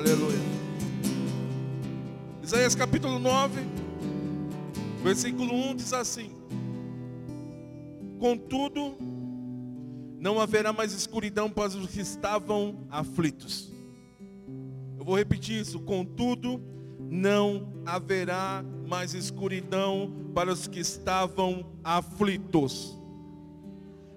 Aleluia. 0.00 0.38
Isaías 2.42 2.74
capítulo 2.74 3.18
9, 3.18 3.60
versículo 5.02 5.52
1 5.52 5.76
diz 5.76 5.92
assim: 5.92 6.34
Contudo, 8.18 8.96
não 10.18 10.40
haverá 10.40 10.72
mais 10.72 10.94
escuridão 10.94 11.50
para 11.50 11.68
os 11.68 11.86
que 11.86 12.00
estavam 12.00 12.86
aflitos. 12.88 13.70
Eu 14.98 15.04
vou 15.04 15.18
repetir 15.18 15.60
isso. 15.60 15.78
Contudo, 15.80 16.62
não 16.98 17.70
haverá 17.84 18.64
mais 18.88 19.12
escuridão 19.12 20.10
para 20.34 20.50
os 20.50 20.66
que 20.66 20.80
estavam 20.80 21.74
aflitos. 21.84 22.98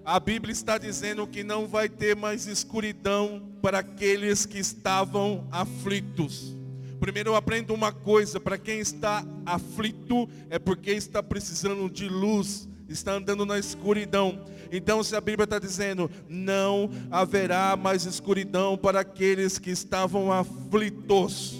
A 0.04 0.20
Bíblia 0.20 0.52
está 0.52 0.76
dizendo 0.76 1.26
que 1.26 1.42
não 1.42 1.66
vai 1.66 1.88
ter 1.88 2.14
mais 2.14 2.46
escuridão 2.46 3.48
para 3.62 3.78
aqueles 3.78 4.44
que 4.44 4.58
estavam 4.58 5.48
aflitos. 5.50 6.54
Primeiro 7.00 7.30
eu 7.30 7.36
aprendo 7.36 7.72
uma 7.72 7.90
coisa, 7.90 8.38
para 8.38 8.58
quem 8.58 8.80
está 8.80 9.24
aflito 9.46 10.28
é 10.50 10.58
porque 10.58 10.90
está 10.90 11.22
precisando 11.22 11.88
de 11.88 12.06
luz, 12.06 12.68
está 12.86 13.12
andando 13.12 13.46
na 13.46 13.58
escuridão. 13.58 14.44
Então 14.70 15.02
se 15.02 15.16
a 15.16 15.22
Bíblia 15.22 15.44
está 15.44 15.58
dizendo, 15.58 16.10
não 16.28 16.90
haverá 17.10 17.74
mais 17.74 18.04
escuridão 18.04 18.76
para 18.76 19.00
aqueles 19.00 19.58
que 19.58 19.70
estavam 19.70 20.30
aflitos. 20.30 21.54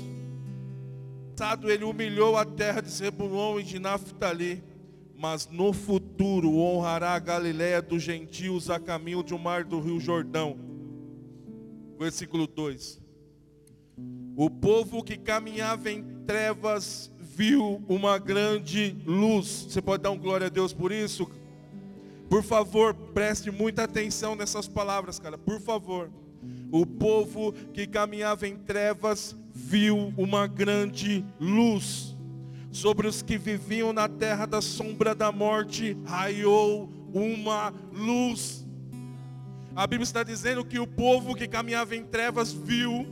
Ele 1.64 1.84
humilhou 1.84 2.36
a 2.36 2.44
terra 2.44 2.82
de 2.82 2.90
Zebulon 2.90 3.58
e 3.58 3.64
de 3.64 3.78
Naphtali 3.78 4.62
mas 5.24 5.48
no 5.48 5.72
futuro 5.72 6.58
honrará 6.58 7.14
a 7.14 7.18
Galiléia 7.18 7.80
dos 7.80 8.02
gentios 8.02 8.68
a 8.68 8.78
caminho 8.78 9.22
de 9.22 9.32
um 9.32 9.38
mar 9.38 9.64
do 9.64 9.80
rio 9.80 9.98
Jordão. 9.98 10.58
Versículo 11.98 12.46
2. 12.46 13.00
O 14.36 14.50
povo 14.50 15.02
que 15.02 15.16
caminhava 15.16 15.90
em 15.90 16.04
trevas 16.26 17.10
viu 17.18 17.82
uma 17.88 18.18
grande 18.18 18.94
luz. 19.06 19.64
Você 19.70 19.80
pode 19.80 20.02
dar 20.02 20.10
um 20.10 20.18
glória 20.18 20.48
a 20.48 20.50
Deus 20.50 20.74
por 20.74 20.92
isso? 20.92 21.26
Por 22.28 22.42
favor, 22.42 22.92
preste 22.92 23.50
muita 23.50 23.84
atenção 23.84 24.36
nessas 24.36 24.68
palavras, 24.68 25.18
cara. 25.18 25.38
Por 25.38 25.58
favor. 25.58 26.10
O 26.70 26.84
povo 26.84 27.54
que 27.72 27.86
caminhava 27.86 28.46
em 28.46 28.58
trevas 28.58 29.34
viu 29.54 30.12
uma 30.18 30.46
grande 30.46 31.24
luz 31.40 32.13
sobre 32.74 33.06
os 33.06 33.22
que 33.22 33.38
viviam 33.38 33.92
na 33.92 34.08
terra 34.08 34.46
da 34.46 34.60
sombra 34.60 35.14
da 35.14 35.30
morte, 35.30 35.96
raiou 36.04 36.90
uma 37.14 37.72
luz. 37.92 38.66
A 39.76 39.86
Bíblia 39.86 40.02
está 40.02 40.24
dizendo 40.24 40.64
que 40.64 40.80
o 40.80 40.86
povo 40.86 41.36
que 41.36 41.46
caminhava 41.46 41.94
em 41.94 42.04
trevas 42.04 42.52
viu 42.52 43.06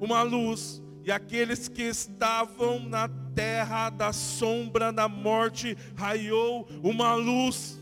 uma 0.00 0.22
luz, 0.22 0.82
e 1.04 1.12
aqueles 1.12 1.68
que 1.68 1.82
estavam 1.82 2.80
na 2.80 3.08
terra 3.32 3.90
da 3.90 4.12
sombra 4.12 4.92
da 4.92 5.08
morte, 5.08 5.78
raiou 5.94 6.68
uma 6.82 7.14
luz. 7.14 7.78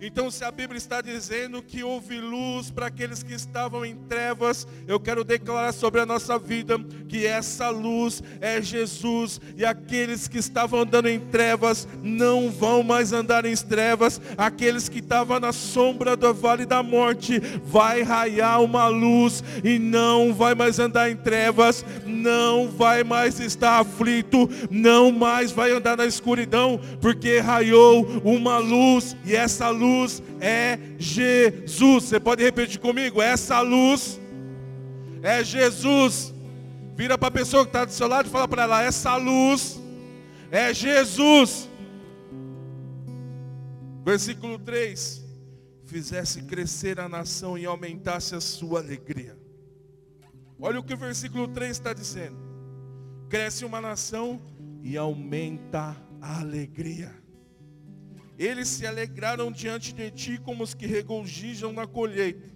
Então, 0.00 0.30
se 0.30 0.44
a 0.44 0.50
Bíblia 0.52 0.78
está 0.78 1.00
dizendo 1.00 1.60
que 1.60 1.82
houve 1.82 2.20
luz 2.20 2.70
para 2.70 2.86
aqueles 2.86 3.20
que 3.20 3.34
estavam 3.34 3.84
em 3.84 3.96
trevas, 3.96 4.64
eu 4.86 5.00
quero 5.00 5.24
declarar 5.24 5.72
sobre 5.72 6.00
a 6.00 6.06
nossa 6.06 6.38
vida 6.38 6.78
que 7.08 7.26
essa 7.26 7.68
luz 7.70 8.22
é 8.40 8.62
Jesus, 8.62 9.40
e 9.56 9.64
aqueles 9.64 10.28
que 10.28 10.38
estavam 10.38 10.82
andando 10.82 11.08
em 11.08 11.18
trevas 11.18 11.88
não 12.00 12.48
vão 12.48 12.84
mais 12.84 13.12
andar 13.12 13.44
em 13.44 13.56
trevas, 13.56 14.20
aqueles 14.36 14.88
que 14.88 15.00
estavam 15.00 15.40
na 15.40 15.52
sombra 15.52 16.16
do 16.16 16.32
vale 16.32 16.64
da 16.64 16.80
morte, 16.80 17.40
vai 17.64 18.02
raiar 18.02 18.62
uma 18.62 18.86
luz 18.86 19.42
e 19.64 19.80
não 19.80 20.32
vai 20.32 20.54
mais 20.54 20.78
andar 20.78 21.10
em 21.10 21.16
trevas, 21.16 21.84
não 22.06 22.68
vai 22.68 23.02
mais 23.02 23.40
estar 23.40 23.80
aflito, 23.80 24.48
não 24.70 25.10
mais 25.10 25.50
vai 25.50 25.72
andar 25.72 25.96
na 25.96 26.06
escuridão, 26.06 26.80
porque 27.00 27.40
raiou 27.40 28.06
uma 28.22 28.58
luz, 28.58 29.16
e 29.24 29.34
essa 29.34 29.68
luz 29.70 29.87
luz 29.88 30.22
é 30.40 30.78
Jesus. 30.98 32.04
Você 32.04 32.20
pode 32.20 32.42
repetir 32.42 32.80
comigo? 32.80 33.22
Essa 33.22 33.60
luz 33.60 34.20
é 35.22 35.42
Jesus. 35.42 36.34
Vira 36.94 37.16
para 37.16 37.28
a 37.28 37.30
pessoa 37.30 37.64
que 37.64 37.70
está 37.70 37.84
do 37.84 37.92
seu 37.92 38.08
lado 38.08 38.26
e 38.26 38.30
fala 38.30 38.48
para 38.48 38.62
ela: 38.64 38.82
essa 38.82 39.16
luz 39.16 39.80
é 40.50 40.72
Jesus. 40.74 41.68
Versículo 44.04 44.58
3: 44.58 45.24
Fizesse 45.84 46.42
crescer 46.42 47.00
a 47.00 47.08
nação 47.08 47.56
e 47.56 47.64
aumentasse 47.64 48.34
a 48.34 48.40
sua 48.40 48.80
alegria. 48.80 49.36
Olha 50.60 50.80
o 50.80 50.82
que 50.82 50.94
o 50.94 50.98
versículo 50.98 51.48
3 51.48 51.70
está 51.70 51.92
dizendo: 51.92 52.36
Cresce 53.28 53.64
uma 53.64 53.80
nação 53.80 54.40
e 54.82 54.96
aumenta 54.96 55.96
a 56.20 56.40
alegria. 56.40 57.14
Eles 58.38 58.68
se 58.68 58.86
alegraram 58.86 59.50
diante 59.50 59.92
de 59.92 60.10
ti 60.12 60.38
como 60.38 60.62
os 60.62 60.72
que 60.72 60.86
regozijam 60.86 61.72
na 61.72 61.88
colheita, 61.88 62.48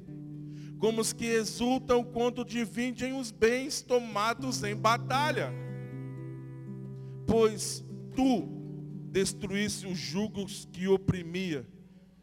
como 0.78 1.00
os 1.00 1.12
que 1.12 1.26
exultam 1.26 2.04
quando 2.04 2.44
dividem 2.44 3.18
os 3.18 3.32
bens 3.32 3.82
tomados 3.82 4.62
em 4.62 4.76
batalha. 4.76 5.52
Pois 7.26 7.84
tu 8.14 8.48
destruísse 9.10 9.86
os 9.86 9.98
jugos 9.98 10.68
que 10.72 10.86
oprimia, 10.86 11.66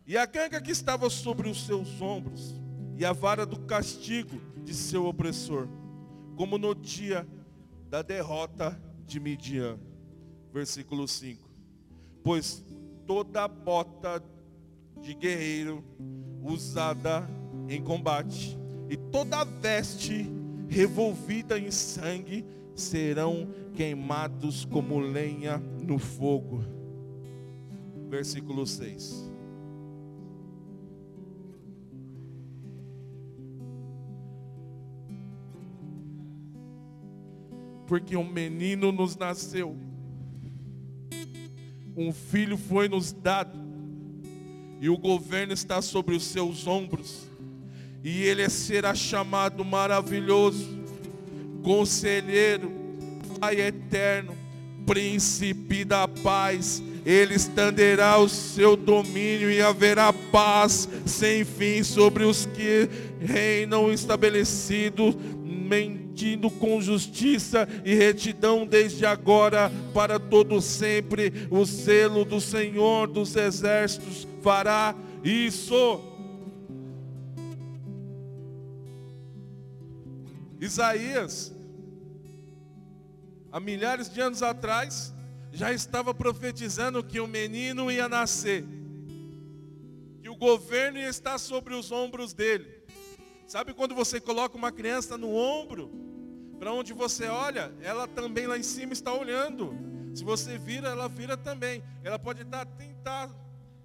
e 0.07 0.17
a 0.17 0.25
canga 0.25 0.61
que 0.61 0.71
estava 0.71 1.09
sobre 1.09 1.49
os 1.49 1.65
seus 1.65 2.01
ombros, 2.01 2.55
e 2.97 3.03
a 3.03 3.11
vara 3.11 3.45
do 3.45 3.59
castigo 3.59 4.41
de 4.63 4.73
seu 4.73 5.05
opressor, 5.05 5.67
como 6.37 6.57
no 6.57 6.73
dia 6.73 7.27
da 7.89 8.01
derrota 8.01 8.81
de 9.05 9.19
Midian. 9.19 9.77
Versículo 10.53 11.07
5. 11.07 11.49
Pois 12.23 12.63
toda 13.09 13.47
bota 13.47 14.23
de 15.01 15.15
guerreiro 15.15 15.83
usada 16.43 17.27
em 17.67 17.81
combate, 17.81 18.55
e 18.87 18.95
toda 18.95 19.43
veste 19.43 20.31
revolvida 20.67 21.57
em 21.57 21.71
sangue 21.71 22.45
serão 22.75 23.49
queimados 23.73 24.63
como 24.63 24.99
lenha 24.99 25.57
no 25.57 25.97
fogo. 25.97 26.63
Versículo 28.09 28.67
6. 28.67 29.31
Porque 37.87 38.15
um 38.15 38.29
menino 38.31 38.91
nos 38.91 39.15
nasceu 39.15 39.88
um 41.99 42.13
filho 42.13 42.57
foi 42.57 42.87
nos 42.87 43.11
dado, 43.11 43.59
e 44.79 44.87
o 44.89 44.97
governo 44.97 45.51
está 45.51 45.81
sobre 45.81 46.15
os 46.15 46.23
seus 46.23 46.65
ombros, 46.65 47.27
e 48.01 48.23
ele 48.23 48.49
será 48.49 48.95
chamado 48.95 49.65
maravilhoso, 49.65 50.79
conselheiro, 51.61 52.79
Pai 53.39 53.61
eterno, 53.61 54.35
príncipe 54.85 55.85
da 55.85 56.05
paz. 56.07 56.83
Ele 57.05 57.35
estenderá 57.35 58.17
o 58.17 58.27
seu 58.27 58.75
domínio 58.75 59.49
e 59.49 59.61
haverá 59.61 60.11
paz 60.11 60.89
sem 61.05 61.45
fim 61.45 61.81
sobre 61.81 62.25
os 62.25 62.45
que 62.47 62.89
reinam 63.21 63.93
estabelecidos 63.93 65.15
com 66.59 66.81
justiça 66.81 67.67
e 67.85 67.93
retidão 67.93 68.65
desde 68.65 69.05
agora 69.05 69.71
para 69.93 70.19
todo 70.19 70.61
sempre. 70.61 71.47
O 71.49 71.65
selo 71.65 72.25
do 72.25 72.41
Senhor 72.41 73.07
dos 73.07 73.35
exércitos 73.35 74.27
fará 74.41 74.95
isso. 75.23 76.01
Isaías, 80.59 81.53
há 83.51 83.59
milhares 83.59 84.09
de 84.09 84.19
anos 84.19 84.43
atrás, 84.43 85.13
já 85.51 85.71
estava 85.71 86.13
profetizando 86.13 87.03
que 87.03 87.19
o 87.19 87.23
um 87.23 87.27
menino 87.27 87.89
ia 87.89 88.09
nascer, 88.09 88.65
que 90.21 90.29
o 90.29 90.35
governo 90.35 90.99
ia 90.99 91.09
estar 91.09 91.37
sobre 91.37 91.73
os 91.73 91.91
ombros 91.91 92.33
dele. 92.33 92.67
Sabe 93.47 93.73
quando 93.73 93.95
você 93.95 94.19
coloca 94.19 94.55
uma 94.57 94.71
criança 94.71 95.17
no 95.17 95.33
ombro, 95.33 96.08
para 96.59 96.73
onde 96.73 96.91
você 96.93 97.25
olha, 97.27 97.71
ela 97.81 98.07
também 98.07 98.45
lá 98.45 98.57
em 98.57 98.63
cima 98.63 98.91
está 98.91 99.13
olhando. 99.13 99.73
Se 100.13 100.23
você 100.23 100.57
vira, 100.57 100.89
ela 100.89 101.07
vira 101.07 101.37
também. 101.37 101.81
Ela 102.03 102.19
pode 102.19 102.41
estar 102.41 102.65
tentar, 102.65 103.29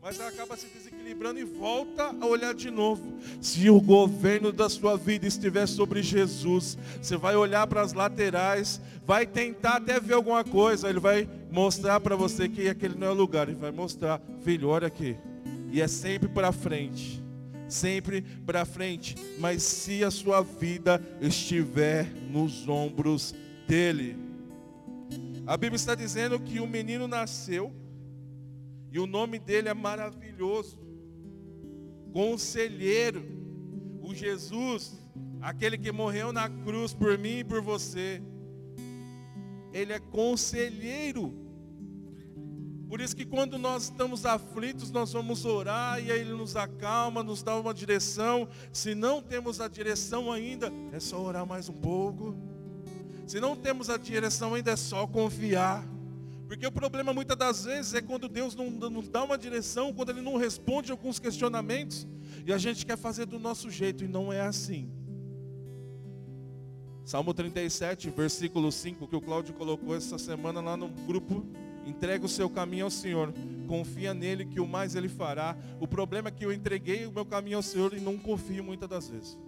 mas 0.03 0.19
ela 0.19 0.29
acaba 0.29 0.57
se 0.57 0.67
desequilibrando 0.67 1.39
e 1.39 1.45
volta 1.45 2.15
a 2.21 2.27
olhar 2.27 2.53
de 2.53 2.71
novo. 2.71 3.19
Se 3.41 3.71
o 3.71 3.81
governo 3.81 4.53
da 4.53 4.69
sua 4.69 4.97
vida 4.97 5.27
estiver 5.27 5.67
sobre 5.67 6.03
Jesus, 6.03 6.77
você 7.01 7.17
vai 7.17 7.37
olhar 7.37 7.67
para 7.69 7.81
as 7.81 7.93
laterais, 7.93 8.81
vai 9.07 9.25
tentar 9.27 9.77
até 9.77 10.01
ver 10.01 10.15
alguma 10.15 10.43
coisa, 10.43 10.89
ele 10.91 11.01
vai 11.01 11.29
mostrar 11.53 12.01
para 12.01 12.17
você 12.17 12.49
que 12.49 12.69
aquele 12.69 12.97
não 12.97 13.07
é 13.07 13.11
o 13.11 13.15
lugar, 13.15 13.49
ele 13.49 13.57
vai 13.57 13.71
mostrar, 13.71 14.21
filho, 14.43 14.69
olha 14.69 14.89
aqui. 14.89 15.17
E 15.71 15.81
é 15.81 15.87
sempre 15.87 16.29
para 16.29 16.53
frente 16.53 17.24
sempre 17.75 18.23
para 18.23 18.65
frente, 18.65 19.17
mas 19.39 19.63
se 19.63 20.05
a 20.05 20.11
sua 20.11 20.41
vida 20.43 21.03
estiver 21.21 22.07
nos 22.31 22.69
ombros 22.69 23.35
dele. 23.67 24.17
A 25.47 25.57
Bíblia 25.57 25.77
está 25.77 25.95
dizendo 25.95 26.41
que 26.41 26.61
o 26.61 26.67
menino 26.67 27.07
nasceu 27.07 27.73
e 28.91 28.99
o 28.99 29.07
nome 29.07 29.39
dele 29.39 29.69
é 29.69 29.75
maravilhoso. 29.75 30.79
Conselheiro, 32.13 33.27
o 34.01 34.15
Jesus, 34.15 34.99
aquele 35.43 35.77
que 35.77 35.91
morreu 35.91 36.33
na 36.33 36.49
cruz 36.49 36.95
por 36.95 37.19
mim 37.19 37.39
e 37.41 37.45
por 37.45 37.61
você. 37.61 38.23
Ele 39.73 39.93
é 39.93 39.99
conselheiro. 39.99 41.44
Por 42.89 43.01
isso 43.01 43.17
que 43.17 43.25
quando 43.25 43.59
nós 43.59 43.85
estamos 43.85 44.27
aflitos, 44.27 44.91
nós 44.91 45.13
vamos 45.13 45.45
orar 45.45 46.01
e 46.03 46.11
ele 46.11 46.33
nos 46.33 46.55
acalma, 46.55 47.23
nos 47.23 47.43
dá 47.43 47.57
uma 47.59 47.73
direção. 47.73 48.49
Se 48.73 48.95
não 48.95 49.23
temos 49.23 49.61
a 49.61 49.69
direção 49.69 50.31
ainda, 50.31 50.73
é 50.93 51.01
só 51.01 51.21
orar 51.21 51.47
mais 51.47 51.69
um 51.69 51.73
pouco. 51.73 52.37
Se 53.27 53.41
não 53.41 53.57
temos 53.57 53.89
a 53.89 53.97
direção 53.97 54.55
ainda, 54.55 54.71
é 54.71 54.77
só 54.77 55.07
confiar. 55.07 55.85
Porque 56.47 56.67
o 56.67 56.73
problema 56.73 57.13
muitas 57.13 57.37
das 57.37 57.65
vezes 57.65 57.95
é 57.95 58.03
quando 58.03 58.29
Deus 58.29 58.55
não 58.55 58.71
nos 58.71 59.09
dá 59.09 59.25
uma 59.25 59.39
direção, 59.39 59.93
quando 59.93 60.11
Ele 60.11 60.21
não 60.21 60.37
responde 60.37 60.93
alguns 60.93 61.19
questionamentos, 61.19 62.07
e 62.47 62.53
a 62.53 62.59
gente 62.59 62.85
quer 62.85 62.99
fazer 62.99 63.25
do 63.25 63.39
nosso 63.39 63.71
jeito, 63.71 64.05
e 64.05 64.09
não 64.09 64.33
é 64.33 64.43
assim. 64.43 64.91
Salmo 67.05 67.35
37, 67.35 68.11
versículo 68.11 68.71
5, 68.71 69.09
que 69.09 69.17
o 69.17 69.21
Cláudio 69.21 69.55
colocou 69.55 69.97
essa 69.97 70.19
semana 70.19 70.61
lá 70.61 70.77
no 70.77 70.89
grupo. 70.89 71.47
Entrega 71.87 72.25
o 72.25 72.29
seu 72.29 72.49
caminho 72.49 72.85
ao 72.85 72.91
Senhor, 72.91 73.33
confia 73.67 74.15
nele 74.15 74.45
que 74.45 74.61
o 74.61 74.67
mais 74.67 74.95
ele 74.95 75.09
fará. 75.09 75.57
O 75.81 75.87
problema 75.87 76.29
é 76.29 76.33
que 76.33 76.45
eu 76.45 76.53
entreguei 76.53 77.07
o 77.07 77.13
meu 77.13 77.25
caminho 77.25 77.59
ao 77.59 77.63
Senhor 77.63 77.93
e 77.95 78.01
não 78.01 78.17
confio 78.17 78.65
muitas 78.65 78.89
das 78.89 79.09
vezes. 79.09 79.39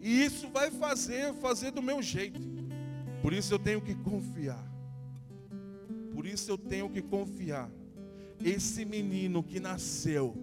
E 0.00 0.24
isso 0.24 0.48
vai 0.48 0.70
fazer, 0.70 1.32
fazer 1.34 1.70
do 1.70 1.82
meu 1.82 2.02
jeito. 2.02 2.40
Por 3.22 3.32
isso 3.32 3.54
eu 3.54 3.58
tenho 3.58 3.80
que 3.80 3.94
confiar. 3.94 4.62
Por 6.12 6.26
isso 6.26 6.50
eu 6.50 6.58
tenho 6.58 6.90
que 6.90 7.00
confiar. 7.00 7.70
Esse 8.44 8.84
menino 8.84 9.42
que 9.42 9.58
nasceu, 9.58 10.36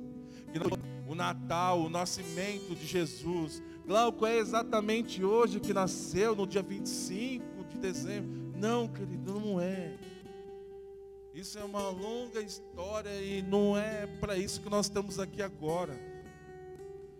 que 0.52 0.60
o 1.08 1.14
Natal, 1.14 1.82
o 1.82 1.90
nascimento 1.90 2.74
de 2.74 2.88
Jesus. 2.88 3.62
Glauco 3.86 4.26
é 4.26 4.38
exatamente 4.38 5.24
hoje 5.24 5.60
que 5.60 5.74
nasceu, 5.74 6.36
no 6.36 6.48
dia 6.48 6.62
25 6.62 7.66
de 7.66 7.78
dezembro. 7.78 8.54
Não, 8.58 8.88
querido, 8.88 9.40
não 9.40 9.60
é. 9.60 9.98
Isso 11.34 11.58
é 11.58 11.64
uma 11.64 11.90
longa 11.90 12.42
história 12.42 13.10
e 13.22 13.42
não 13.42 13.78
é 13.78 14.06
para 14.20 14.38
isso 14.38 14.62
que 14.62 14.70
nós 14.70 14.88
estamos 14.88 15.18
aqui 15.18 15.42
agora. 15.42 15.98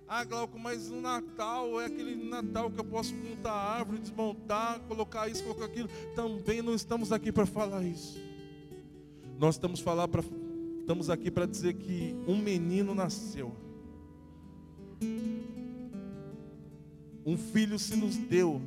Ah, 0.06 0.26
Glauco, 0.26 0.60
mas 0.60 0.90
o 0.90 1.00
Natal 1.00 1.80
é 1.80 1.86
aquele 1.86 2.16
Natal 2.16 2.70
que 2.70 2.78
eu 2.78 2.84
posso 2.84 3.16
montar 3.16 3.54
a 3.54 3.78
árvore, 3.78 4.00
desmontar, 4.00 4.82
colocar 4.82 5.30
isso, 5.30 5.42
colocar 5.42 5.64
aquilo. 5.64 5.88
Também 6.14 6.62
não 6.62 6.76
estamos 6.76 7.14
aqui 7.14 7.32
para 7.32 7.46
falar 7.46 7.82
isso. 7.86 8.20
Nós 9.40 9.56
estamos, 9.56 9.80
falar 9.80 10.10
pra, 10.10 10.22
estamos 10.82 11.10
aqui 11.10 11.32
para 11.32 11.46
dizer 11.46 11.76
que 11.76 12.14
um 12.28 12.38
menino 12.38 12.94
nasceu. 12.94 13.56
Um 17.26 17.38
filho 17.38 17.80
se 17.80 17.96
nos 17.96 18.18
deu. 18.18 18.62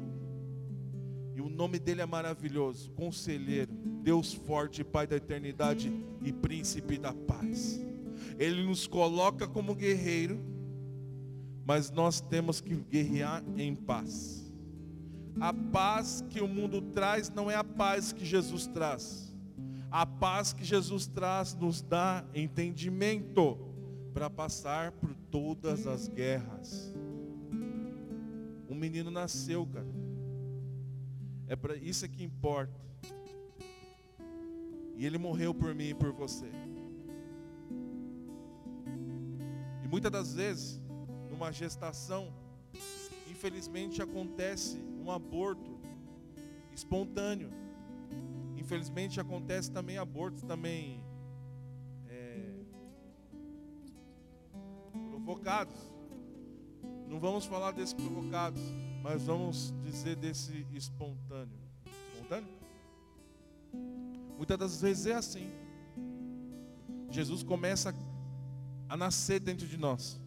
E 1.35 1.43
o 1.43 1.51
nome 1.51 1.79
dele 1.79 2.01
é 2.01 2.07
maravilhoso. 2.07 2.91
Conselheiro, 2.93 3.71
Deus 4.05 4.33
forte, 4.33 4.85
Pai 4.85 5.07
da 5.07 5.17
eternidade 5.17 5.93
e 6.23 6.33
príncipe 6.33 6.97
da 6.97 7.13
paz. 7.13 7.81
Ele 8.39 8.63
nos 8.65 8.87
coloca 8.87 9.49
como 9.49 9.75
guerreiro 9.75 10.55
mas 11.65 11.91
nós 11.91 12.21
temos 12.21 12.61
que 12.61 12.75
guerrear 12.77 13.43
em 13.57 13.75
paz. 13.75 14.53
A 15.41 15.53
paz 15.53 16.23
que 16.29 16.41
o 16.41 16.47
mundo 16.47 16.81
traz 16.81 17.31
não 17.31 17.51
é 17.51 17.57
a 17.57 17.65
paz 17.65 18.13
que 18.13 18.25
Jesus 18.25 18.67
traz. 18.67 19.35
A 19.91 20.05
paz 20.05 20.53
que 20.53 20.65
Jesus 20.65 21.07
traz 21.07 21.55
nos 21.55 21.81
dá 21.81 22.25
entendimento 22.35 23.59
para 24.13 24.29
passar 24.29 24.93
por 24.93 25.15
todas 25.31 25.87
as 25.87 26.07
guerras. 26.07 26.95
Um 28.69 28.75
menino 28.75 29.11
nasceu, 29.11 29.67
cara. 29.67 29.87
É 31.47 31.57
para 31.57 31.77
isso 31.77 32.05
é 32.05 32.09
que 32.09 32.23
importa. 32.23 32.85
E 34.97 35.05
ele 35.05 35.19
morreu 35.19 35.55
por 35.55 35.75
mim 35.75 35.89
e 35.89 35.95
por 35.95 36.13
você. 36.13 36.51
E 39.83 39.89
muitas 39.89 40.11
das 40.11 40.35
vezes 40.35 40.81
numa 41.31 41.53
gestação, 41.53 42.33
infelizmente 43.29 44.01
acontece 44.01 44.79
um 45.05 45.11
aborto 45.11 45.79
espontâneo. 46.73 47.51
Infelizmente 48.57 49.21
acontece 49.21 49.71
também 49.71 49.99
abortos 49.99 50.43
também 50.43 51.03
é, 52.09 52.55
provocados. 55.11 55.77
Não 57.09 57.21
vamos 57.21 57.45
falar 57.45 57.73
desses 57.73 57.93
provocados, 57.93 58.63
mas 59.03 59.23
vamos 59.25 59.75
dizer 59.83 60.17
desse 60.17 60.67
espontâneo. 60.73 61.59
Espontâneo? 62.13 62.64
Muitas 64.37 64.59
das 64.59 64.81
vezes 64.81 65.07
é 65.07 65.15
assim. 65.15 65.51
Jesus 67.11 67.43
começa 67.43 67.95
a 68.89 68.97
nascer 68.97 69.41
dentro 69.41 69.67
de 69.67 69.77
nós. 69.77 70.21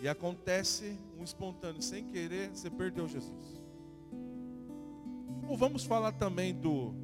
E 0.00 0.08
acontece 0.08 0.98
um 1.18 1.22
espontâneo, 1.22 1.80
sem 1.80 2.04
querer, 2.04 2.50
você 2.50 2.70
perdeu 2.70 3.08
Jesus. 3.08 3.62
Ou 5.48 5.56
vamos 5.56 5.84
falar 5.84 6.12
também 6.12 6.54
do 6.54 6.94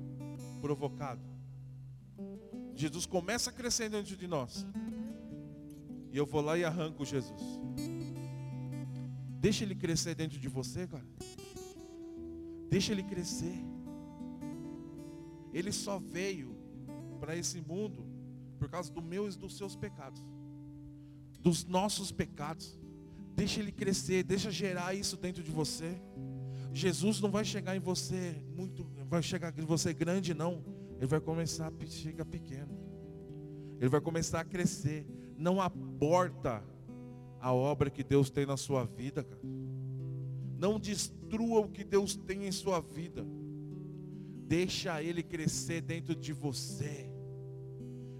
provocado. 0.60 1.20
Jesus 2.74 3.06
começa 3.06 3.50
a 3.50 3.52
crescer 3.52 3.88
dentro 3.88 4.16
de 4.16 4.26
nós. 4.26 4.66
E 6.12 6.16
eu 6.16 6.24
vou 6.24 6.40
lá 6.40 6.56
e 6.56 6.64
arranco 6.64 7.04
Jesus. 7.04 7.42
Deixa 9.40 9.64
ele 9.64 9.74
crescer 9.74 10.14
dentro 10.14 10.38
de 10.38 10.48
você, 10.48 10.86
cara. 10.86 11.06
Deixa 12.68 12.92
ele 12.92 13.02
crescer. 13.02 13.54
Ele 15.52 15.72
só 15.72 15.98
veio 15.98 16.56
para 17.20 17.36
esse 17.36 17.60
mundo 17.60 18.06
por 18.58 18.68
causa 18.68 18.92
do 18.92 19.00
meu 19.00 19.28
e 19.28 19.32
dos 19.32 19.56
seus 19.56 19.76
pecados. 19.76 20.22
Dos 21.40 21.64
nossos 21.64 22.10
pecados. 22.10 22.78
Deixa 23.34 23.60
ele 23.60 23.70
crescer, 23.70 24.24
deixa 24.24 24.50
gerar 24.50 24.94
isso 24.94 25.16
dentro 25.16 25.42
de 25.42 25.50
você. 25.50 26.00
Jesus 26.72 27.20
não 27.20 27.31
vai 27.31 27.44
chegar 27.44 27.76
em 27.76 27.81
você 27.81 28.43
muito, 28.55 28.84
vai 29.08 29.22
chegar 29.22 29.56
em 29.56 29.64
você 29.64 29.93
grande 29.94 30.34
não. 30.34 30.64
Ele 30.96 31.06
vai 31.06 31.20
começar 31.20 31.69
a 31.69 31.86
chegar 31.86 32.24
pequeno. 32.24 32.76
Ele 33.81 33.88
vai 33.88 34.00
começar 34.00 34.40
a 34.40 34.44
crescer. 34.44 35.06
Não 35.36 35.60
aborta 35.60 36.62
a 37.40 37.52
obra 37.52 37.88
que 37.88 38.02
Deus 38.02 38.28
tem 38.31 38.44
na 38.44 38.56
sua 38.56 38.84
vida, 38.84 39.22
cara. 39.22 39.40
Não 40.58 40.81
destrua 40.81 41.60
o 41.60 41.69
que 41.69 41.84
Deus 41.84 42.17
tem 42.17 42.46
em 42.46 42.52
sua 42.52 42.81
vida. 42.81 43.24
Deixa 44.48 45.02
ele 45.02 45.22
crescer 45.22 45.82
dentro 45.82 46.14
de 46.14 46.32
você. 46.32 47.06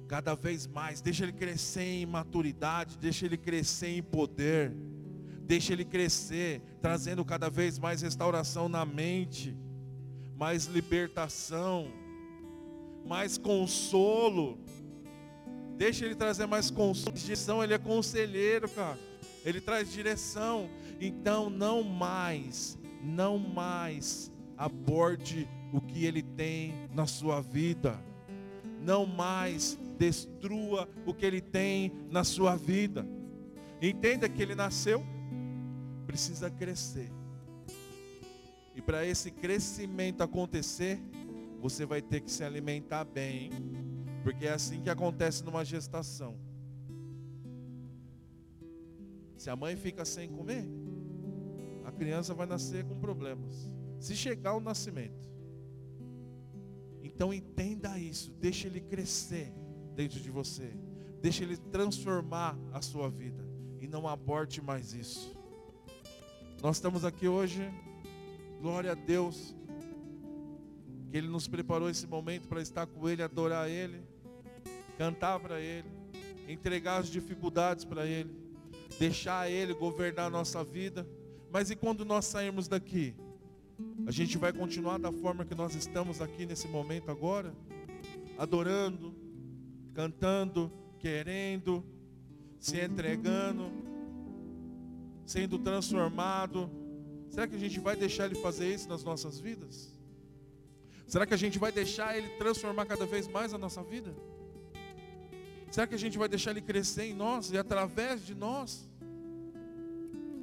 Cada 0.06 0.35
vez 0.35 0.66
mais, 0.66 1.00
deixa 1.00 1.25
ele 1.25 1.32
crescer 1.32 1.80
em 1.80 2.04
maturidade, 2.04 2.99
deixa 2.99 3.25
ele 3.25 3.38
crescer 3.38 3.88
em 3.88 4.02
poder. 4.02 4.76
Deixa 5.40 5.73
ele 5.73 5.87
crescer, 5.87 6.61
trazendo 6.82 7.25
cada 7.25 7.49
vez 7.49 7.78
mais 7.78 8.02
restauração 8.02 8.68
na 8.68 8.85
mente, 8.85 9.56
mais 10.37 10.66
libertação, 10.66 11.90
mais 13.06 13.38
consolo. 13.38 14.58
Deixa 15.78 16.04
ele 16.04 16.14
trazer 16.14 16.44
mais 16.44 16.70
consolo, 16.70 17.64
ele 17.64 17.73
é 17.73 17.78
conselheiro, 17.78 18.68
cara. 18.68 18.99
Ele 19.47 19.62
traz 19.62 19.90
direção. 19.90 20.68
Então 21.00 21.49
não 21.49 21.82
mais, 21.82 22.76
não 23.02 23.38
mais 23.38 24.30
aborde 24.58 25.49
o 25.72 25.80
que 25.80 26.04
ele 26.04 26.22
tem 26.22 26.72
na 26.94 27.06
sua 27.06 27.40
vida. 27.40 27.98
Não 28.80 29.06
mais 29.06 29.78
destrua 29.98 30.88
o 31.04 31.12
que 31.12 31.26
ele 31.26 31.40
tem 31.40 31.92
na 32.10 32.25
sua 32.25 32.56
vida. 32.56 33.06
Entenda 33.80 34.28
que 34.28 34.42
ele 34.42 34.54
nasceu 34.54 35.04
precisa 36.08 36.50
crescer. 36.50 37.12
E 38.75 38.80
para 38.80 39.04
esse 39.04 39.30
crescimento 39.30 40.22
acontecer, 40.22 40.98
você 41.60 41.84
vai 41.84 42.00
ter 42.00 42.22
que 42.22 42.30
se 42.30 42.42
alimentar 42.42 43.04
bem, 43.04 43.50
porque 44.22 44.46
é 44.46 44.52
assim 44.52 44.80
que 44.80 44.88
acontece 44.88 45.44
numa 45.44 45.64
gestação. 45.64 46.38
Se 49.37 49.50
a 49.50 49.54
mãe 49.54 49.76
fica 49.76 50.04
sem 50.04 50.30
comer, 50.30 50.64
a 51.84 51.92
criança 51.92 52.32
vai 52.32 52.46
nascer 52.46 52.84
com 52.84 52.98
problemas. 52.98 53.70
Se 54.00 54.16
chegar 54.16 54.54
o 54.54 54.60
nascimento. 54.60 55.28
Então 57.02 57.33
entenda 57.33 57.99
isso, 57.99 58.31
deixe 58.40 58.67
ele 58.67 58.81
crescer 58.81 59.52
dentro 59.95 60.21
de 60.21 60.31
você. 60.31 60.71
Deixe 61.21 61.43
ele 61.43 61.57
transformar 61.57 62.57
a 62.73 62.81
sua 62.81 63.09
vida. 63.09 63.47
e 63.81 63.87
não 63.87 64.09
aborte 64.09 64.61
mais 64.61 64.93
isso. 64.93 65.37
Nós 66.61 66.76
estamos 66.76 67.05
aqui 67.05 67.28
hoje, 67.28 67.73
glória 68.61 68.90
a 68.90 68.95
Deus, 68.95 69.55
que 71.09 71.17
Ele 71.17 71.28
nos 71.28 71.47
preparou 71.47 71.88
esse 71.88 72.07
momento 72.07 72.49
para 72.49 72.61
estar 72.61 72.87
com 72.87 73.09
Ele, 73.09 73.23
adorar 73.23 73.71
Ele, 73.71 74.02
cantar 74.97 75.38
para 75.38 75.61
Ele, 75.61 75.88
entregar 76.49 76.99
as 76.99 77.09
dificuldades 77.09 77.85
para 77.85 78.05
Ele, 78.07 78.31
deixar 78.99 79.49
Ele 79.49 79.73
governar 79.73 80.26
a 80.26 80.31
nossa 80.31 80.64
vida. 80.64 81.07
Mas 81.50 81.71
e 81.71 81.76
quando 81.76 82.05
nós 82.05 82.25
sairmos 82.25 82.67
daqui? 82.67 83.14
A 84.09 84.11
gente 84.11 84.38
vai 84.38 84.55
continuar 84.55 84.97
da 84.99 85.12
forma 85.12 85.45
que 85.45 85.55
nós 85.55 85.75
estamos 85.75 86.23
aqui 86.23 86.47
nesse 86.47 86.67
momento 86.67 87.11
agora? 87.11 87.55
Adorando, 88.38 89.15
cantando, 89.93 90.73
querendo, 90.99 91.85
se 92.59 92.81
entregando, 92.81 93.71
sendo 95.27 95.59
transformado. 95.59 96.71
Será 97.29 97.47
que 97.47 97.55
a 97.55 97.59
gente 97.59 97.79
vai 97.81 97.97
deixar 97.97 98.25
Ele 98.25 98.37
fazer 98.37 98.73
isso 98.73 98.88
nas 98.88 99.05
nossas 99.05 99.38
vidas? 99.38 99.93
Será 101.07 101.27
que 101.27 101.35
a 101.35 101.38
gente 101.45 101.59
vai 101.59 101.71
deixar 101.71 102.17
Ele 102.17 102.31
transformar 102.38 102.87
cada 102.87 103.05
vez 103.05 103.29
mais 103.29 103.53
a 103.53 103.59
nossa 103.59 103.83
vida? 103.83 104.17
Será 105.71 105.87
que 105.87 105.95
a 105.95 105.99
gente 105.99 106.17
vai 106.17 106.31
deixar 106.31 106.53
Ele 106.53 106.62
crescer 106.62 107.11
em 107.11 107.12
nós 107.12 107.53
e 107.53 107.59
através 107.59 108.25
de 108.25 108.35
nós? 108.35 108.91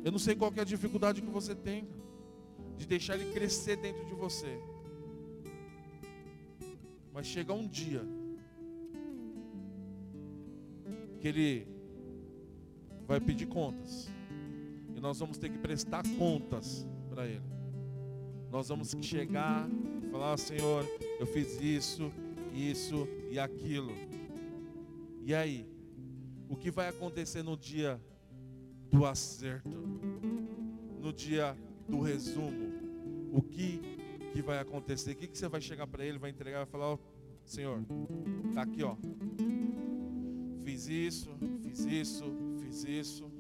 Eu 0.04 0.12
não 0.12 0.20
sei 0.20 0.36
qual 0.36 0.54
é 0.56 0.62
a 0.62 0.64
dificuldade 0.64 1.20
que 1.20 1.32
você 1.32 1.56
tem 1.56 2.05
de 2.78 2.86
deixar 2.86 3.16
Ele 3.16 3.32
crescer 3.32 3.78
dentro 3.78 4.06
de 4.06 4.14
você. 4.14 4.60
Mas 7.14 7.28
chega 7.28 7.54
um 7.54 7.68
dia 7.68 8.04
que 11.20 11.28
Ele 11.28 11.68
vai 13.08 13.20
pedir 13.20 13.48
contas. 13.48 14.10
E 14.96 15.00
nós 15.00 15.20
vamos 15.20 15.38
ter 15.38 15.50
que 15.50 15.58
prestar 15.58 16.04
contas 16.18 16.86
para 17.10 17.26
Ele. 17.26 17.42
Nós 18.52 18.70
vamos 18.70 18.96
chegar 19.02 19.68
e 20.04 20.10
falar, 20.10 20.34
ah, 20.34 20.38
Senhor, 20.38 20.86
eu 21.20 21.26
fiz 21.26 21.60
isso, 21.62 22.12
isso 22.54 23.08
e 23.30 23.40
aquilo. 23.40 23.92
E 25.24 25.34
aí? 25.34 25.68
O 26.48 26.56
que 26.56 26.70
vai 26.70 26.88
acontecer 26.88 27.44
no 27.44 27.58
dia 27.58 28.00
do 28.92 29.06
acerto? 29.06 29.78
No 31.02 31.12
dia 31.12 31.58
do 31.88 32.00
resumo? 32.00 32.65
O 33.36 33.42
que, 33.42 33.82
que 34.32 34.42
vai 34.42 34.60
acontecer? 34.60 35.12
O 35.12 35.16
que, 35.18 35.28
que 35.28 35.38
você 35.38 35.50
vai 35.50 35.60
chegar 35.60 35.86
para 35.88 36.06
ele, 36.06 36.18
vai 36.18 36.30
entregar 36.30 36.66
e 36.66 36.66
falar, 36.66 36.94
oh, 36.94 37.00
Senhor, 37.44 37.84
tá 38.54 38.62
aqui 38.62 38.82
ó. 38.82 38.96
Fiz 40.64 40.88
isso, 40.88 41.30
fiz 41.62 41.80
isso, 41.84 42.24
fiz 42.62 42.86
isso. 42.86 43.32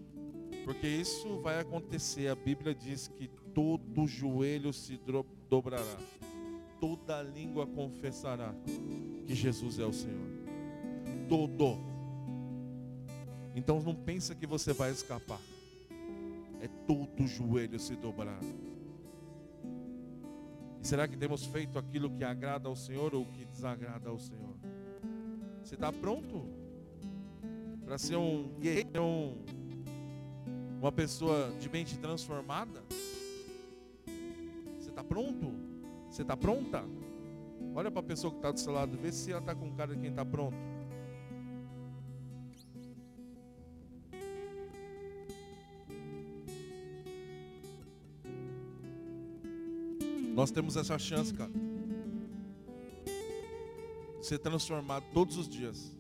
Porque 0.65 0.85
isso 0.85 1.39
vai 1.39 1.61
acontecer. 1.61 2.27
A 2.27 2.35
Bíblia 2.35 2.75
diz 2.75 3.07
que 3.07 3.29
todo 3.53 4.05
joelho 4.05 4.73
se 4.73 4.99
dobrará, 5.49 5.97
toda 6.81 7.21
língua 7.21 7.65
confessará 7.65 8.53
que 9.25 9.33
Jesus 9.33 9.79
é 9.79 9.85
o 9.85 9.93
Senhor. 9.93 10.27
Todo. 11.29 11.77
Então 13.55 13.81
não 13.81 13.95
pensa 13.95 14.35
que 14.35 14.45
você 14.45 14.73
vai 14.73 14.91
escapar. 14.91 15.39
É 16.59 16.67
todo 16.85 17.25
joelho 17.25 17.79
se 17.79 17.95
dobrar. 17.95 18.41
Será 20.85 21.07
que 21.07 21.17
temos 21.17 21.43
feito 21.47 21.79
aquilo 21.79 22.11
que 22.11 22.23
agrada 22.23 22.69
ao 22.69 22.75
Senhor 22.75 23.15
ou 23.15 23.25
que 23.25 23.43
desagrada 23.43 24.07
ao 24.07 24.19
Senhor? 24.19 24.55
Você 25.63 25.73
está 25.73 25.91
pronto 25.91 26.47
para 27.83 27.97
ser 27.97 28.17
um 28.17 28.49
guerreiro, 28.59 29.03
um 29.03 29.43
uma 30.79 30.91
pessoa 30.91 31.51
de 31.59 31.67
mente 31.71 31.97
transformada? 31.97 32.83
Você 34.77 34.91
está 34.91 35.03
pronto? 35.03 35.55
Você 36.07 36.21
está 36.21 36.37
pronta? 36.37 36.83
Olha 37.73 37.89
para 37.89 38.01
a 38.01 38.03
pessoa 38.03 38.29
que 38.29 38.37
está 38.37 38.51
do 38.51 38.59
seu 38.59 38.71
lado, 38.71 38.95
vê 38.95 39.11
se 39.11 39.31
ela 39.31 39.39
está 39.39 39.55
com 39.55 39.71
cara 39.71 39.95
de 39.95 39.99
quem 39.99 40.11
está 40.11 40.23
pronto. 40.23 40.55
Nós 50.45 50.51
temos 50.51 50.77
essa 50.77 50.99
chance, 50.99 51.33
cara. 51.33 51.49
De 54.19 54.23
ser 54.27 54.37
transformado 54.37 55.03
todos 55.11 55.39
os 55.39 55.49
dias. 55.49 55.97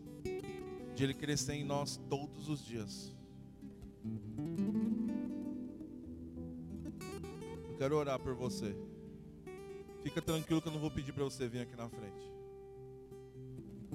De 0.93 1.03
Ele 1.03 1.15
crescer 1.15 1.53
em 1.53 1.63
nós 1.63 1.99
todos 2.07 2.47
os 2.47 2.63
dias. 2.63 3.11
Eu 7.69 7.75
quero 7.79 7.95
orar 7.95 8.19
por 8.19 8.35
você. 8.35 8.75
Fica 10.03 10.21
tranquilo 10.21 10.61
que 10.61 10.67
eu 10.67 10.73
não 10.73 10.79
vou 10.79 10.91
pedir 10.91 11.11
para 11.11 11.23
você 11.23 11.47
vir 11.47 11.61
aqui 11.61 11.75
na 11.75 11.89
frente. 11.89 12.31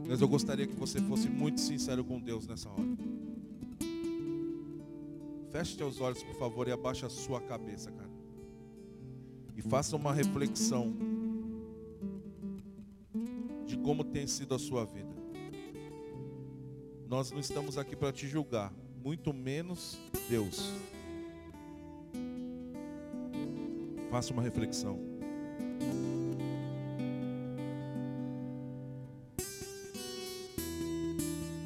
Mas 0.08 0.20
eu 0.20 0.26
gostaria 0.26 0.66
que 0.66 0.74
você 0.74 1.00
fosse 1.02 1.28
muito 1.28 1.60
sincero 1.60 2.04
com 2.04 2.18
Deus 2.18 2.48
nessa 2.48 2.68
hora. 2.68 2.96
Feche 5.52 5.76
seus 5.76 6.00
olhos, 6.00 6.20
por 6.24 6.34
favor, 6.34 6.66
e 6.66 6.72
abaixe 6.72 7.06
a 7.06 7.08
sua 7.08 7.40
cabeça, 7.40 7.92
cara. 7.92 7.99
E 9.60 9.62
faça 9.62 9.94
uma 9.94 10.10
reflexão 10.10 10.94
de 13.66 13.76
como 13.76 14.02
tem 14.02 14.26
sido 14.26 14.54
a 14.54 14.58
sua 14.58 14.86
vida. 14.86 15.14
Nós 17.06 17.30
não 17.30 17.38
estamos 17.38 17.76
aqui 17.76 17.94
para 17.94 18.10
te 18.10 18.26
julgar, 18.26 18.72
muito 19.04 19.34
menos 19.34 19.98
Deus. 20.30 20.72
Faça 24.10 24.32
uma 24.32 24.40
reflexão. 24.40 24.98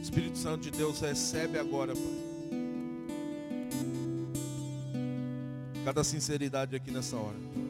Espírito 0.02 0.36
Santo 0.36 0.62
de 0.62 0.72
Deus 0.72 0.98
recebe 0.98 1.60
agora, 1.60 1.94
Pai. 1.94 2.24
Cada 5.84 6.02
sinceridade 6.02 6.74
aqui 6.74 6.90
nessa 6.90 7.14
hora. 7.14 7.63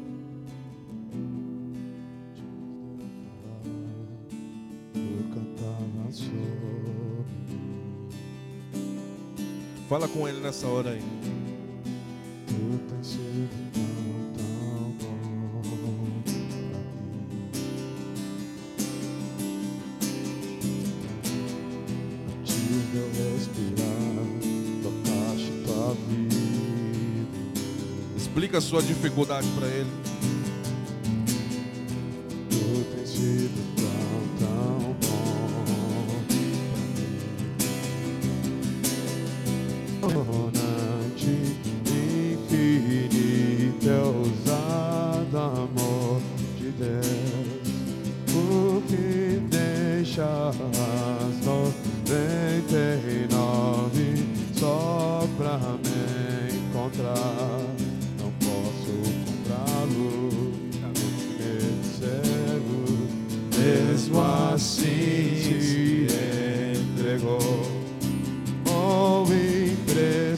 Fala 9.88 10.08
com 10.08 10.26
ele 10.26 10.40
nessa 10.40 10.66
hora 10.66 10.90
aí. 10.90 11.02
Explica 28.16 28.58
a 28.58 28.60
sua 28.60 28.82
dificuldade 28.82 29.46
para 29.54 29.68
ele. 29.68 30.13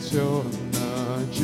Impressionante, 0.06 1.42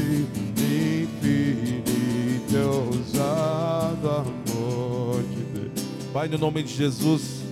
infinito, 1.18 2.56
ousado 2.86 4.08
amor 4.08 5.22
de 5.24 5.42
Deus. 5.44 5.72
Pai, 6.12 6.28
no 6.28 6.38
nome 6.38 6.62
de 6.62 6.72
Jesus, 6.72 7.42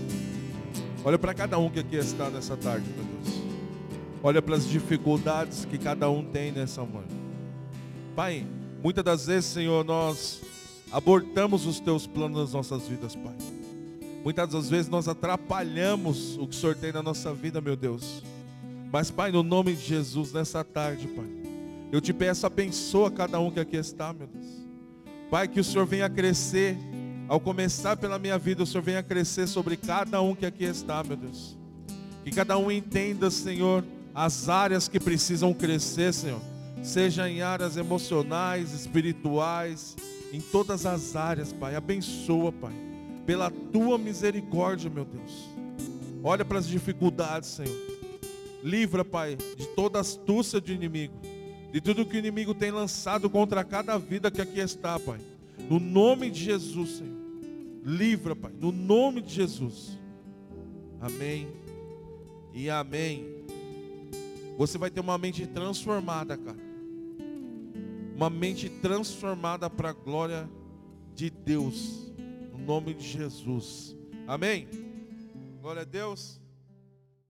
olha 1.05 1.19
para 1.19 1.35
cada 1.35 1.59
um 1.59 1.69
que 1.69 1.81
aqui 1.81 1.97
está 1.97 2.31
nessa 2.31 2.57
tarde, 2.57 2.87
meu 2.97 3.05
Deus. 3.05 3.40
Olha 4.23 4.40
para 4.40 4.55
as 4.55 4.69
dificuldades 4.69 5.64
que 5.64 5.79
cada 5.79 6.09
um 6.09 6.23
tem 6.25 6.52
nessa 6.52 6.85
manhã. 6.85 7.09
Pai, 8.14 8.47
muitas 8.83 9.02
das 9.02 9.26
vezes, 9.26 9.47
Senhor, 9.47 9.85
nós 9.85 10.40
abortamos 10.93 11.67
os 11.67 11.81
teus 11.81 12.07
planos 12.07 12.38
nas 12.38 12.52
nossas 12.52 12.87
vidas, 12.87 13.17
Pai. 13.17 13.35
Muitas 14.23 14.50
das 14.50 14.69
vezes 14.69 14.88
nós 14.88 15.09
atrapalhamos 15.09 16.37
o 16.37 16.47
que 16.47 16.55
o 16.55 16.59
Senhor 16.59 16.76
tem 16.76 16.93
na 16.93 17.02
nossa 17.02 17.33
vida, 17.33 17.61
meu 17.61 17.75
Deus. 17.75 18.23
Mas, 18.92 19.11
Pai, 19.11 19.30
no 19.30 19.42
nome 19.42 19.75
de 19.75 19.82
Jesus, 19.82 20.32
nessa 20.32 20.64
tarde, 20.64 21.06
Pai, 21.06 21.26
eu 21.92 22.00
te 22.00 22.12
peço, 22.12 22.47
abençoa 22.47 23.11
cada 23.11 23.38
um 23.38 23.50
que 23.50 23.61
aqui 23.61 23.76
está, 23.76 24.12
meu 24.12 24.26
Deus. 24.26 24.47
Pai, 25.30 25.47
que 25.47 25.61
o 25.61 25.64
Senhor 25.64 25.87
venha 25.87 26.09
crescer, 26.09 26.76
ao 27.28 27.38
começar 27.38 27.97
pela 27.97 28.18
minha 28.18 28.37
vida, 28.37 28.64
o 28.64 28.66
Senhor 28.66 28.82
venha 28.82 29.02
crescer 29.02 29.47
sobre 29.47 29.76
cada 29.76 30.20
um 30.20 30.35
que 30.35 30.44
aqui 30.44 30.64
está, 30.64 31.04
meu 31.04 31.16
Deus. 31.16 31.56
Que 32.25 32.32
cada 32.32 32.59
um 32.59 32.68
entenda, 32.68 33.30
Senhor, 33.30 33.85
as 34.12 34.49
áreas 34.49 34.88
que 34.88 34.99
precisam 34.99 35.54
crescer, 35.54 36.12
Senhor. 36.12 36.40
Seja 36.82 37.30
em 37.30 37.42
áreas 37.42 37.76
emocionais, 37.76 38.73
espirituais, 38.73 39.97
em 40.32 40.40
todas 40.40 40.85
as 40.85 41.14
áreas, 41.14 41.52
Pai. 41.52 41.76
Abençoa, 41.76 42.50
Pai. 42.50 42.75
Pela 43.25 43.50
tua 43.50 43.97
misericórdia, 43.97 44.90
meu 44.90 45.04
Deus. 45.04 45.49
Olha 46.25 46.44
para 46.44 46.59
as 46.59 46.66
dificuldades, 46.66 47.50
Senhor. 47.50 47.90
Livra, 48.62 49.05
Pai, 49.05 49.37
de 49.57 49.67
toda 49.69 50.00
astúcia 50.00 50.61
do 50.61 50.73
inimigo. 50.73 51.14
De 51.73 51.81
tudo 51.81 52.05
que 52.05 52.17
o 52.17 52.19
inimigo 52.19 52.55
tem 52.55 52.71
lançado 52.71 53.31
contra 53.31 53.64
cada 53.64 53.97
vida 53.99 54.31
que 54.31 54.40
aqui 54.40 54.61
está, 54.61 54.99
Pai. 54.99 55.21
No 55.69 55.79
nome 55.79 56.31
de 56.31 56.45
Jesus, 56.45 56.99
Senhor. 56.99 57.21
Livra, 57.85 58.35
Pai. 58.35 58.52
No 58.59 58.73
nome 58.73 59.23
de 59.23 59.35
Jesus. 59.35 59.99
Amém. 61.00 61.49
E 62.52 62.69
amém. 62.69 63.26
Você 64.59 64.76
vai 64.76 64.90
ter 64.90 65.00
uma 65.00 65.17
mente 65.17 65.47
transformada, 65.47 66.37
cara 66.37 66.71
uma 68.21 68.29
mente 68.29 68.69
transformada 68.69 69.71
para 69.71 69.88
a 69.88 69.93
glória 69.95 70.47
de 71.14 71.31
Deus, 71.31 72.12
no 72.52 72.59
nome 72.59 72.93
de 72.93 73.09
Jesus. 73.09 73.97
Amém? 74.26 74.69
Glória 75.62 75.81
a 75.81 75.85
Deus. 75.87 76.38